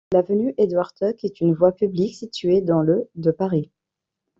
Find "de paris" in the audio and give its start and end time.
3.13-3.69